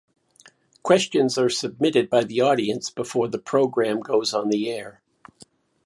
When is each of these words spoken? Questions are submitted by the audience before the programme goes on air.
Questions 0.81 1.37
are 1.37 1.47
submitted 1.47 2.09
by 2.09 2.23
the 2.23 2.41
audience 2.41 2.89
before 2.89 3.27
the 3.27 3.37
programme 3.37 3.99
goes 3.99 4.33
on 4.33 4.49
air. 4.51 5.03